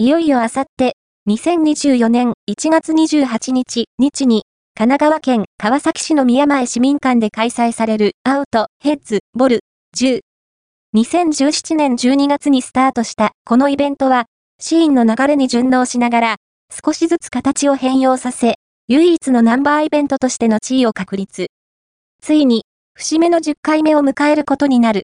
[0.00, 0.94] いよいよあさって、
[1.28, 4.44] 2024年1月28日、日に、
[4.76, 9.58] 神奈川県川崎市の宮前市民館で開催されるアウト、ヘッズ、ボル、
[9.96, 10.20] 10。
[10.94, 14.26] 2017年12月にスタートしたこのイベントは、
[14.60, 16.36] シーンの流れに順応しながら、
[16.70, 18.54] 少しずつ形を変容させ、
[18.86, 21.48] 唯一のナンバーイベントとしての地位を確立。
[22.22, 22.62] ついに、
[22.94, 24.96] 節目の10回目を迎えることになる